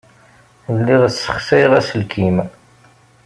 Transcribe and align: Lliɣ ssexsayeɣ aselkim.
Lliɣ 0.77 1.03
ssexsayeɣ 1.09 1.73
aselkim. 1.79 2.37